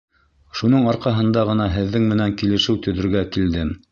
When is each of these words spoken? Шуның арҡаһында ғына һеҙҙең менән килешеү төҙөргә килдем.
Шуның 0.59 0.87
арҡаһында 0.93 1.43
ғына 1.51 1.69
һеҙҙең 1.75 2.09
менән 2.13 2.35
килешеү 2.43 2.77
төҙөргә 2.87 3.25
килдем. 3.37 3.73